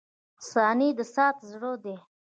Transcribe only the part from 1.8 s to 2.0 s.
دی.